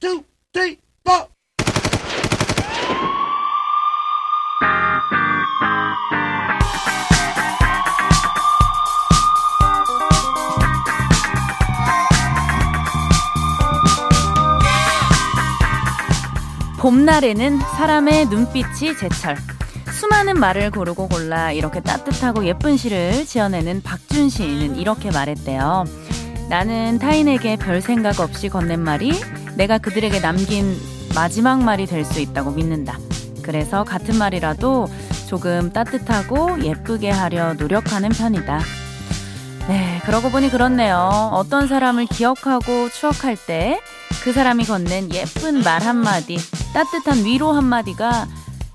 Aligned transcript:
two, 0.00 0.24
three, 0.54 0.78
four. 1.04 1.26
봄날에는 16.78 17.58
사람의 17.58 18.26
눈빛이 18.26 18.96
제철. 18.98 19.36
수많은 19.92 20.40
말을 20.40 20.70
고르고 20.70 21.08
골라 21.08 21.52
이렇게 21.52 21.80
따뜻하고 21.80 22.46
예쁜 22.46 22.78
시를 22.78 23.26
지어내는 23.26 23.82
박준 23.82 24.30
시인은 24.30 24.76
이렇게 24.76 25.10
말했대요. 25.10 25.84
나는 26.48 26.98
타인에게 26.98 27.56
별 27.56 27.82
생각 27.82 28.18
없이 28.18 28.48
건넨 28.48 28.80
말이 28.80 29.12
내가 29.60 29.76
그들에게 29.76 30.20
남긴 30.20 30.74
마지막 31.14 31.62
말이 31.62 31.84
될 31.84 32.04
수 32.04 32.20
있다고 32.20 32.52
믿는다. 32.52 32.98
그래서 33.42 33.84
같은 33.84 34.16
말이라도 34.16 34.88
조금 35.28 35.70
따뜻하고 35.70 36.62
예쁘게 36.64 37.10
하려 37.10 37.54
노력하는 37.54 38.08
편이다. 38.08 38.60
네, 39.68 40.00
그러고 40.06 40.30
보니 40.30 40.50
그렇네요. 40.50 41.30
어떤 41.32 41.68
사람을 41.68 42.06
기억하고 42.06 42.88
추억할 42.90 43.36
때 43.36 43.78
그 44.22 44.34
사람이 44.34 44.64
건넨 44.66 45.12
예쁜 45.14 45.62
말 45.62 45.82
한마디, 45.82 46.36
따뜻한 46.74 47.24
위로 47.24 47.52
한마디가 47.52 48.26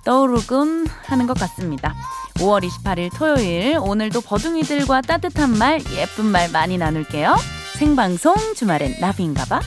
떠오르곤 0.03 0.87
하는 1.05 1.27
것 1.27 1.37
같습니다. 1.37 1.93
5월 2.37 2.67
28일 2.67 3.11
토요일, 3.15 3.77
오늘도 3.79 4.21
버둥이들과 4.21 5.01
따뜻한 5.01 5.55
말, 5.55 5.79
예쁜 5.95 6.25
말 6.25 6.49
많이 6.49 6.79
나눌게요. 6.79 7.35
생방송 7.77 8.33
주말엔 8.55 8.95
나비인가봐. 8.99 9.59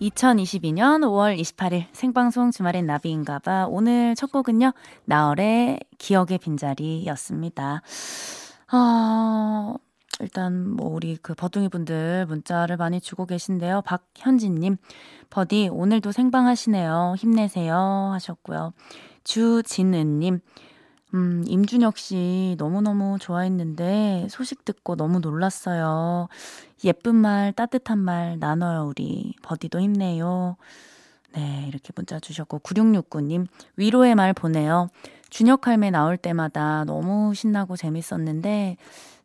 2022년 0.00 1.02
5월 1.02 1.38
28일 1.38 1.84
생방송 1.92 2.50
주말엔 2.50 2.86
나비인가봐. 2.86 3.66
오늘 3.68 4.14
첫 4.14 4.32
곡은요, 4.32 4.72
나얼의 5.04 5.80
기억의 5.98 6.38
빈자리였습니다. 6.38 7.82
어, 8.72 9.74
일단 10.20 10.70
뭐 10.70 10.88
우리 10.94 11.18
그 11.20 11.34
버둥이 11.34 11.68
분들 11.68 12.24
문자를 12.26 12.78
많이 12.78 13.00
주고 13.00 13.26
계신데요. 13.26 13.82
박현진님, 13.82 14.78
버디 15.28 15.68
오늘도 15.70 16.12
생방 16.12 16.46
하시네요. 16.46 17.14
힘내세요 17.18 17.76
하셨고요. 18.14 18.72
주진은님, 19.24 20.40
음, 21.14 21.44
임준혁 21.46 21.98
씨 21.98 22.54
너무너무 22.58 23.18
좋아했는데 23.18 24.28
소식 24.30 24.64
듣고 24.64 24.96
너무 24.96 25.18
놀랐어요. 25.20 26.28
예쁜 26.84 27.16
말, 27.16 27.52
따뜻한 27.52 27.98
말 27.98 28.38
나눠요, 28.38 28.86
우리. 28.88 29.34
버디도 29.42 29.80
힘내요. 29.80 30.56
네, 31.34 31.66
이렇게 31.68 31.92
문자 31.94 32.18
주셨고, 32.18 32.60
9669님, 32.60 33.46
위로의 33.76 34.14
말 34.14 34.32
보내요. 34.32 34.88
준혁 35.30 35.66
할매 35.66 35.90
나올 35.90 36.16
때마다 36.16 36.84
너무 36.84 37.34
신나고 37.34 37.76
재밌었는데, 37.76 38.76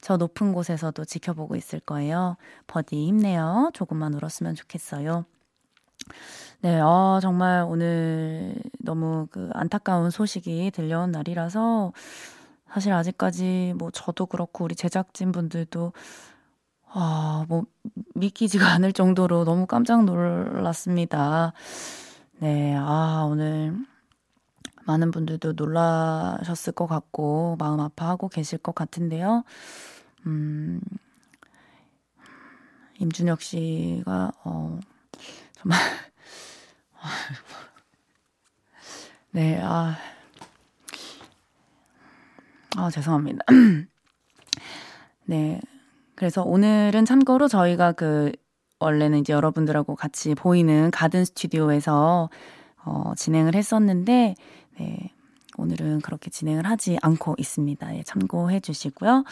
저 0.01 0.17
높은 0.17 0.53
곳에서도 0.53 1.03
지켜보고 1.03 1.55
있을 1.55 1.79
거예요. 1.79 2.37
버디 2.67 3.07
힘내요. 3.07 3.71
조금만 3.73 4.13
울었으면 4.13 4.53
좋겠어요. 4.53 5.25
네, 6.61 6.79
어, 6.79 7.19
정말 7.21 7.63
오늘 7.67 8.55
너무 8.79 9.27
그 9.29 9.49
안타까운 9.53 10.09
소식이 10.09 10.71
들려온 10.73 11.11
날이라서 11.11 11.93
사실 12.71 12.91
아직까지 12.93 13.73
뭐 13.77 13.91
저도 13.91 14.25
그렇고 14.25 14.65
우리 14.65 14.75
제작진 14.75 15.31
분들도 15.31 15.93
아, 16.87 17.45
뭐 17.49 17.65
믿기지가 18.15 18.65
않을 18.73 18.93
정도로 18.93 19.43
너무 19.45 19.65
깜짝 19.67 20.05
놀랐습니다. 20.05 21.53
네, 22.39 22.75
아, 22.77 23.25
오늘 23.29 23.75
많은 24.85 25.11
분들도 25.11 25.53
놀라셨을 25.53 26.73
것 26.73 26.87
같고 26.87 27.55
마음 27.59 27.79
아파하고 27.79 28.29
계실 28.29 28.59
것 28.59 28.75
같은데요. 28.75 29.43
음, 30.27 30.79
임준혁 32.99 33.41
씨가 33.41 34.31
어 34.43 34.79
정말 35.53 35.79
네, 39.35 39.59
아, 39.61 39.97
아 42.77 42.89
죄송합니다. 42.89 43.43
네, 45.27 45.59
그래서 46.15 46.41
오늘은 46.41 47.03
참고로 47.03 47.49
저희가 47.49 47.91
그 47.91 48.31
원래는 48.79 49.19
이제 49.19 49.33
여러분들하고 49.33 49.97
같이 49.97 50.35
보이는 50.35 50.89
가든 50.89 51.25
스튜디오에서 51.25 52.29
어, 52.85 53.11
진행을 53.17 53.55
했었는데, 53.55 54.35
네, 54.79 55.11
오늘은 55.57 55.99
그렇게 55.99 56.29
진행을 56.29 56.65
하지 56.65 56.97
않고 57.01 57.35
있습니다. 57.37 57.97
예, 57.97 58.03
참고해 58.03 58.61
주시고요. 58.61 59.25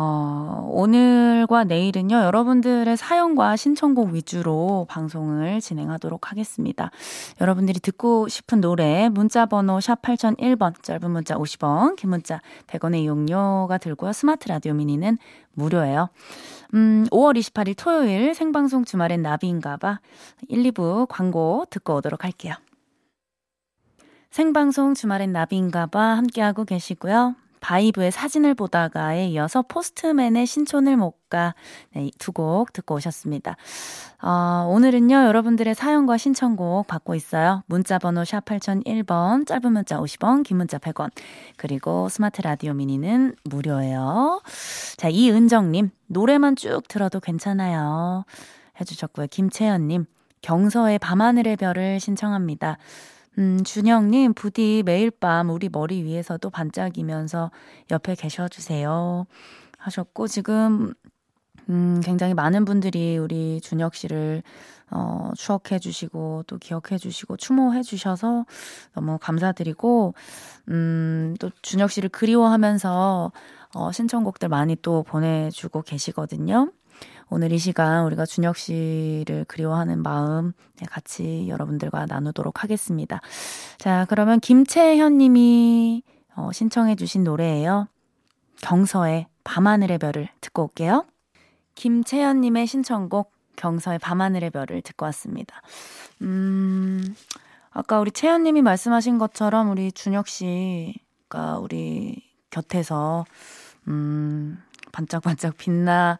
어, 0.00 0.64
오늘과 0.70 1.64
내일은요, 1.64 2.14
여러분들의 2.14 2.96
사연과 2.96 3.56
신청곡 3.56 4.10
위주로 4.10 4.86
방송을 4.88 5.60
진행하도록 5.60 6.30
하겠습니다. 6.30 6.92
여러분들이 7.40 7.80
듣고 7.80 8.28
싶은 8.28 8.60
노래, 8.60 9.08
문자번호 9.08 9.80
샵 9.80 10.00
8001번, 10.00 10.80
짧은 10.84 11.10
문자 11.10 11.34
50원, 11.34 11.96
긴 11.96 12.10
문자 12.10 12.40
100원의 12.68 13.00
이용료가 13.02 13.78
들고요. 13.78 14.12
스마트 14.12 14.46
라디오 14.46 14.72
미니는 14.72 15.18
무료예요. 15.54 16.10
음, 16.74 17.08
5월 17.10 17.36
28일 17.36 17.74
토요일 17.76 18.34
생방송 18.36 18.84
주말엔 18.84 19.22
나비인가봐 19.22 19.98
1, 20.46 20.62
2부 20.70 21.08
광고 21.08 21.64
듣고 21.70 21.96
오도록 21.96 22.22
할게요. 22.22 22.54
생방송 24.30 24.94
주말엔 24.94 25.32
나비인가봐 25.32 26.00
함께하고 26.00 26.64
계시고요. 26.64 27.34
바이브의 27.60 28.10
사진을 28.10 28.54
보다가에 28.54 29.28
이어서 29.28 29.62
포스트맨의 29.62 30.46
신촌을 30.46 30.96
못 30.96 31.28
가. 31.28 31.54
네, 31.94 32.10
두곡 32.18 32.72
듣고 32.72 32.94
오셨습니다. 32.94 33.56
어, 34.22 34.66
오늘은요, 34.70 35.14
여러분들의 35.14 35.74
사연과 35.74 36.16
신청곡 36.16 36.86
받고 36.86 37.14
있어요. 37.14 37.62
문자번호 37.66 38.24
샵 38.24 38.44
8001번, 38.46 39.46
짧은 39.46 39.72
문자 39.72 39.98
50원, 39.98 40.42
긴 40.42 40.56
문자 40.56 40.78
100원. 40.78 41.10
그리고 41.56 42.08
스마트 42.08 42.40
라디오 42.40 42.72
미니는 42.72 43.36
무료예요. 43.44 44.40
자, 44.96 45.08
이은정님, 45.08 45.90
노래만 46.06 46.56
쭉 46.56 46.80
들어도 46.88 47.20
괜찮아요. 47.20 48.24
해주셨고요. 48.80 49.26
김채연님, 49.30 50.06
경서의 50.42 50.98
밤하늘의 50.98 51.56
별을 51.56 52.00
신청합니다. 52.00 52.78
음, 53.38 53.62
준영님, 53.62 54.34
부디 54.34 54.82
매일 54.84 55.12
밤 55.12 55.48
우리 55.50 55.68
머리 55.68 56.02
위에서도 56.02 56.50
반짝이면서 56.50 57.52
옆에 57.92 58.16
계셔주세요. 58.16 59.26
하셨고, 59.78 60.26
지금, 60.26 60.92
음, 61.68 62.00
굉장히 62.02 62.34
많은 62.34 62.64
분들이 62.64 63.16
우리 63.16 63.60
준혁 63.60 63.94
씨를, 63.94 64.42
어, 64.90 65.30
추억해 65.36 65.78
주시고, 65.78 66.44
또 66.48 66.58
기억해 66.58 66.98
주시고, 66.98 67.36
추모해 67.36 67.82
주셔서 67.82 68.44
너무 68.94 69.18
감사드리고, 69.20 70.14
음, 70.70 71.36
또 71.38 71.50
준혁 71.62 71.92
씨를 71.92 72.08
그리워하면서, 72.08 73.30
어, 73.74 73.92
신청곡들 73.92 74.48
많이 74.48 74.74
또 74.82 75.04
보내주고 75.04 75.82
계시거든요. 75.82 76.72
오늘 77.30 77.52
이 77.52 77.58
시간 77.58 78.04
우리가 78.04 78.24
준혁 78.24 78.56
씨를 78.56 79.44
그리워하는 79.48 80.02
마음 80.02 80.52
네, 80.76 80.86
같이 80.86 81.46
여러분들과 81.48 82.06
나누도록 82.06 82.62
하겠습니다. 82.62 83.20
자, 83.76 84.06
그러면 84.08 84.40
김채현 84.40 85.18
님이 85.18 86.02
어, 86.36 86.50
신청해 86.52 86.96
주신 86.96 87.24
노래예요. 87.24 87.88
경서의 88.62 89.26
밤하늘의 89.44 89.98
별을 89.98 90.28
듣고 90.40 90.64
올게요. 90.64 91.04
김채연 91.74 92.40
님의 92.40 92.66
신청곡 92.66 93.32
경서의 93.56 93.98
밤하늘의 93.98 94.50
별을 94.50 94.82
듣고 94.82 95.04
왔습니다. 95.06 95.60
음, 96.22 97.14
아까 97.70 98.00
우리 98.00 98.10
채연 98.10 98.42
님이 98.42 98.62
말씀하신 98.62 99.18
것처럼 99.18 99.70
우리 99.70 99.92
준혁 99.92 100.28
씨가 100.28 101.58
우리 101.60 102.22
곁에서 102.50 103.24
음, 103.86 104.62
반짝반짝 104.92 105.56
빛나 105.58 106.18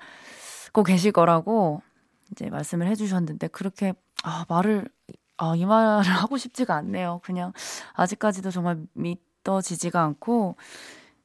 듣고 0.78 0.84
계실 0.84 1.10
거라고 1.10 1.82
이제 2.30 2.48
말씀을 2.50 2.86
해주셨는데 2.86 3.48
그렇게 3.48 3.94
아 4.22 4.44
말을 4.48 4.88
아, 5.36 5.54
이 5.56 5.64
말을 5.64 6.10
하고 6.10 6.36
싶지가 6.36 6.74
않네요. 6.76 7.20
그냥 7.24 7.52
아직까지도 7.94 8.50
정말 8.50 8.78
믿어지지가 8.92 10.00
않고 10.02 10.56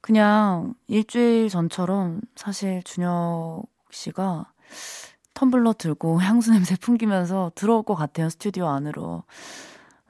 그냥 0.02 0.74
일주일 0.88 1.50
전처럼 1.50 2.22
사실 2.36 2.82
준혁 2.84 3.66
씨가 3.92 4.52
텀블러 5.36 5.78
들고 5.78 6.22
향수 6.22 6.52
냄새 6.52 6.76
풍기면서 6.76 7.52
들어올 7.56 7.84
것 7.84 7.96
같아요. 7.96 8.30
스튜디오 8.30 8.68
안으로. 8.68 9.24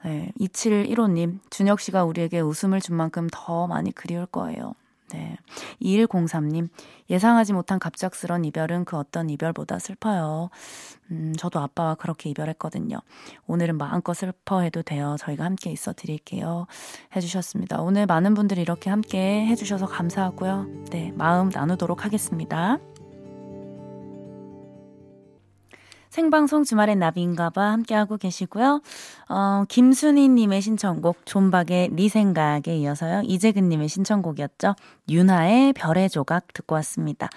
네, 0.03 0.31
2715님, 0.39 1.39
준혁 1.49 1.79
씨가 1.79 2.03
우리에게 2.03 2.41
웃음을 2.41 2.81
준 2.81 2.97
만큼 2.97 3.29
더 3.31 3.67
많이 3.67 3.93
그리울 3.93 4.25
거예요. 4.25 4.73
네. 5.13 5.37
2103님, 5.81 6.69
예상하지 7.09 7.53
못한 7.53 7.79
갑작스런 7.79 8.45
이별은 8.45 8.85
그 8.85 8.97
어떤 8.97 9.29
이별보다 9.29 9.79
슬퍼요. 9.79 10.49
음, 11.11 11.33
저도 11.37 11.59
아빠와 11.59 11.95
그렇게 11.95 12.29
이별했거든요. 12.31 12.97
오늘은 13.45 13.77
마음껏 13.77 14.13
슬퍼해도 14.13 14.81
돼요. 14.81 15.15
저희가 15.19 15.45
함께 15.45 15.71
있어 15.71 15.93
드릴게요. 15.93 16.65
해주셨습니다. 17.15 17.81
오늘 17.81 18.07
많은 18.07 18.33
분들이 18.33 18.61
이렇게 18.61 18.89
함께 18.89 19.45
해주셔서 19.45 19.85
감사하고요. 19.85 20.67
네, 20.89 21.11
마음 21.15 21.49
나누도록 21.49 22.05
하겠습니다. 22.05 22.79
생방송 26.13 26.63
주말엔 26.63 26.99
나비인가봐 26.99 27.59
함께하고 27.59 28.17
계시고요. 28.17 28.83
어, 29.29 29.63
김순희님의 29.67 30.61
신청곡 30.61 31.25
존박의 31.25 31.89
네 31.91 32.07
생각에 32.07 32.77
이어서요. 32.77 33.23
이재근님의 33.25 33.87
신청곡이었죠. 33.87 34.75
윤하의 35.09 35.73
별의 35.73 36.11
조각 36.11 36.53
듣고 36.53 36.75
왔습니다. 36.75 37.29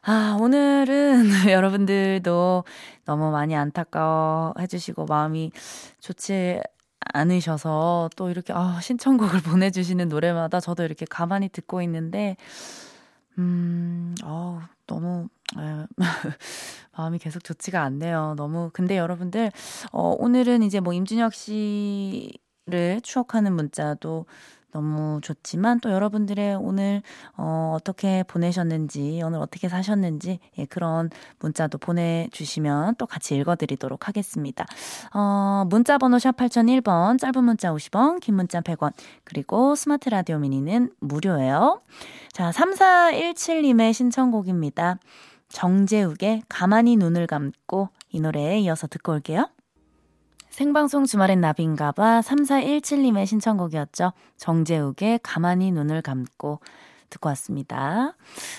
아, 0.00 0.38
오늘은 0.40 1.26
여러분들도 1.52 2.64
너무 3.04 3.30
많이 3.30 3.54
안타까워 3.54 4.54
해주시고 4.58 5.04
마음이 5.04 5.52
좋지 6.00 6.62
않으셔서 7.12 8.08
또 8.16 8.30
이렇게 8.30 8.54
아, 8.54 8.80
신청곡을 8.80 9.42
보내주시는 9.44 10.08
노래마다 10.08 10.60
저도 10.60 10.82
이렇게 10.82 11.04
가만히 11.04 11.50
듣고 11.50 11.82
있는데 11.82 12.38
음, 13.36 14.14
어, 14.24 14.62
너무 14.86 15.28
에, 15.58 15.86
마음이 16.98 17.18
계속 17.18 17.44
좋지가 17.44 17.82
않네요. 17.82 18.34
너무 18.36 18.70
근데 18.72 18.98
여러분들 18.98 19.52
어, 19.92 20.14
오늘은 20.18 20.62
이제 20.64 20.80
뭐 20.80 20.92
임준혁 20.92 21.32
씨를 21.32 23.00
추억하는 23.02 23.54
문자도 23.54 24.26
너무 24.70 25.20
좋지만 25.22 25.80
또 25.80 25.90
여러분들의 25.90 26.56
오늘 26.56 27.02
어, 27.36 27.72
어떻게 27.74 28.22
보내셨는지 28.24 29.22
오늘 29.24 29.38
어떻게 29.38 29.68
사셨는지 29.68 30.40
예, 30.58 30.64
그런 30.66 31.08
문자도 31.38 31.78
보내주시면 31.78 32.96
또 32.96 33.06
같이 33.06 33.34
읽어드리도록 33.36 34.08
하겠습니다. 34.08 34.66
어, 35.14 35.64
문자 35.70 35.96
번호 35.96 36.18
샵 36.18 36.36
8001번 36.36 37.18
짧은 37.18 37.42
문자 37.44 37.72
50원 37.72 38.20
긴 38.20 38.34
문자 38.34 38.60
100원 38.60 38.92
그리고 39.24 39.74
스마트 39.74 40.10
라디오 40.10 40.38
미니는 40.38 40.92
무료예요. 41.00 41.80
자 42.32 42.50
3417님의 42.50 43.94
신청곡입니다. 43.94 44.98
정재욱의 45.48 46.42
가만히 46.48 46.96
눈을 46.96 47.26
감고 47.26 47.88
이 48.10 48.20
노래에 48.20 48.58
이어서 48.60 48.86
듣고 48.86 49.12
올게요. 49.12 49.48
생방송 50.50 51.04
주말엔 51.04 51.40
나비인가봐 51.40 52.20
3417님의 52.20 53.26
신청곡이었죠. 53.26 54.12
정재욱의 54.36 55.20
가만히 55.22 55.70
눈을 55.70 56.02
감고 56.02 56.60
듣고 57.10 57.28
왔습니다. 57.30 58.14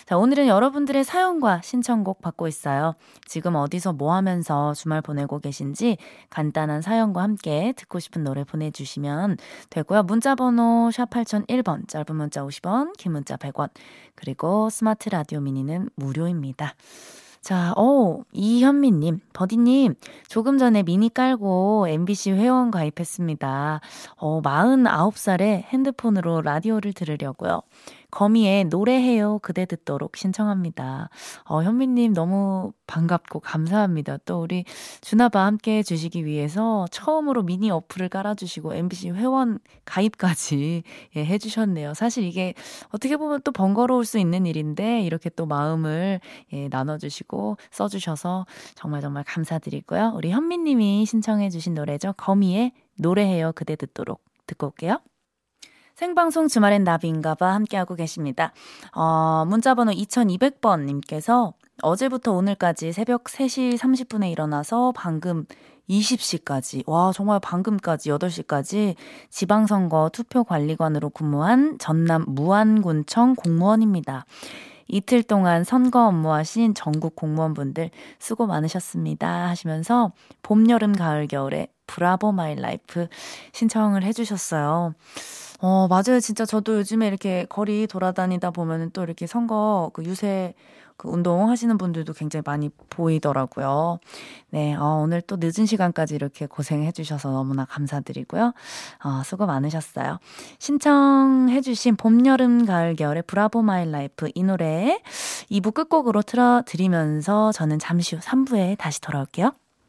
자, 0.05 0.17
오늘은 0.17 0.47
여러분들의 0.47 1.03
사연과 1.03 1.61
신청곡 1.61 2.21
받고 2.21 2.47
있어요. 2.47 2.95
지금 3.25 3.55
어디서 3.55 3.93
뭐 3.93 4.13
하면서 4.13 4.73
주말 4.73 5.01
보내고 5.01 5.39
계신지 5.39 5.97
간단한 6.29 6.81
사연과 6.81 7.21
함께 7.21 7.73
듣고 7.75 7.99
싶은 7.99 8.23
노래 8.23 8.43
보내주시면 8.43 9.37
되고요. 9.69 10.03
문자번호 10.03 10.91
샵 10.91 11.09
8001번, 11.09 11.87
짧은 11.87 12.15
문자 12.15 12.41
50원, 12.43 12.95
긴 12.97 13.13
문자 13.13 13.35
100원, 13.37 13.69
그리고 14.15 14.69
스마트 14.69 15.09
라디오 15.09 15.39
미니는 15.39 15.89
무료입니다. 15.95 16.75
자, 17.41 17.73
어, 17.77 18.21
이현미님, 18.33 19.21
버디님, 19.31 19.95
조금 20.27 20.57
전에 20.57 20.83
미니 20.83 21.11
깔고 21.11 21.87
MBC 21.87 22.31
회원 22.31 22.69
가입했습니다. 22.69 23.79
어, 24.17 24.41
49살에 24.41 25.63
핸드폰으로 25.63 26.41
라디오를 26.41 26.91
들으려고요. 26.93 27.61
거미의 28.11 28.65
노래해요 28.65 29.39
그대 29.39 29.65
듣도록 29.65 30.17
신청합니다. 30.17 31.09
어, 31.45 31.63
현미님 31.63 32.13
너무 32.13 32.73
반갑고 32.87 33.39
감사합니다. 33.39 34.17
또 34.25 34.41
우리 34.41 34.65
주나바 35.01 35.45
함께 35.45 35.77
해주시기 35.77 36.25
위해서 36.25 36.85
처음으로 36.91 37.43
미니 37.43 37.69
어플을 37.69 38.09
깔아주시고 38.09 38.73
MBC 38.73 39.11
회원 39.11 39.59
가입까지 39.85 40.83
예, 41.15 41.25
해주셨네요. 41.25 41.93
사실 41.93 42.23
이게 42.23 42.53
어떻게 42.89 43.17
보면 43.17 43.41
또 43.43 43.51
번거로울 43.51 44.05
수 44.05 44.17
있는 44.17 44.45
일인데 44.45 45.01
이렇게 45.01 45.29
또 45.29 45.45
마음을 45.45 46.19
예, 46.53 46.67
나눠주시고 46.69 47.57
써주셔서 47.71 48.45
정말 48.75 49.01
정말 49.01 49.23
감사드리고요. 49.23 50.13
우리 50.15 50.31
현미님이 50.31 51.05
신청해주신 51.05 51.75
노래죠. 51.75 52.13
거미의 52.17 52.71
노래해요 52.97 53.51
그대 53.53 53.75
듣도록 53.75 54.21
듣고 54.47 54.67
올게요. 54.67 54.99
생방송 55.99 56.47
주말엔 56.47 56.85
나비인가봐 56.85 57.55
함께하고 57.55 57.93
계십니다. 57.93 58.53
어, 58.95 59.43
문자번호 59.45 59.91
2200번님께서 59.91 61.51
어제부터 61.81 62.31
오늘까지 62.31 62.93
새벽 62.93 63.25
3시 63.25 63.77
30분에 63.77 64.31
일어나서 64.31 64.93
방금 64.95 65.45
20시까지, 65.89 66.83
와, 66.87 67.11
정말 67.13 67.41
방금까지 67.41 68.11
8시까지 68.11 68.95
지방선거 69.29 70.11
투표관리관으로 70.13 71.09
근무한 71.09 71.77
전남 71.79 72.23
무안군청 72.29 73.35
공무원입니다. 73.35 74.25
이틀 74.87 75.21
동안 75.21 75.65
선거 75.65 76.07
업무하신 76.07 76.75
전국 76.75 77.17
공무원분들 77.17 77.91
수고 78.19 78.47
많으셨습니다. 78.47 79.49
하시면서 79.49 80.13
봄, 80.43 80.69
여름, 80.69 80.93
가을, 80.93 81.27
겨울에 81.27 81.67
Bravo 81.89 82.31
My 82.31 82.55
Life 82.55 83.07
신청을 83.53 84.03
해주셨어요. 84.03 84.93
어, 85.61 85.87
맞아요. 85.89 86.19
진짜 86.21 86.45
저도 86.45 86.77
요즘에 86.77 87.07
이렇게 87.07 87.45
거리 87.49 87.87
돌아다니다 87.87 88.51
보면은 88.51 88.91
또 88.91 89.03
이렇게 89.03 89.27
선거 89.27 89.89
그 89.93 90.03
유세 90.03 90.53
그 90.99 91.07
운동 91.07 91.49
하시는 91.49 91.77
분들도 91.77 92.11
굉장히 92.13 92.43
많이 92.45 92.69
보이더라고요. 92.89 93.99
네, 94.49 94.75
어, 94.75 94.99
오늘 95.01 95.21
또 95.21 95.37
늦은 95.39 95.65
시간까지 95.65 96.13
이렇게 96.13 96.45
고생해 96.45 96.91
주셔서 96.91 97.31
너무나 97.31 97.63
감사드리고요. 97.63 98.53
어, 99.05 99.21
수고 99.23 99.45
많으셨어요. 99.45 100.19
신청해 100.59 101.61
주신 101.61 101.95
봄, 101.95 102.25
여름, 102.25 102.65
가을, 102.65 102.95
겨울의 102.97 103.23
Bravo 103.23 103.61
My 103.61 103.89
Life 103.89 104.29
이 104.35 104.43
노래 104.43 105.01
2부 105.49 105.73
끝곡으로 105.73 106.21
틀어드리면서 106.21 107.53
저는 107.53 107.79
잠시 107.79 108.15
후 108.15 108.21
3부에 108.21 108.77
다시 108.77 108.99
돌아올게요. 108.99 109.53